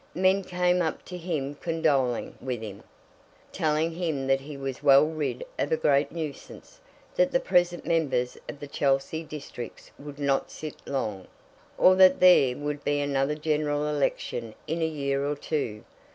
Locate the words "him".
1.15-1.53, 2.63-2.81, 3.91-4.25